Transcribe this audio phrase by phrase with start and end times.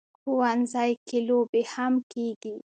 [0.21, 2.55] ښوونځی کې لوبې هم کېږي